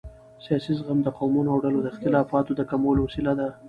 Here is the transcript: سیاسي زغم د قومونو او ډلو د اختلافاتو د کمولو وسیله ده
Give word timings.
سیاسي 0.43 0.71
زغم 0.77 0.99
د 1.03 1.07
قومونو 1.17 1.49
او 1.53 1.57
ډلو 1.63 1.79
د 1.81 1.87
اختلافاتو 1.93 2.51
د 2.55 2.61
کمولو 2.71 2.99
وسیله 3.03 3.33
ده 3.39 3.47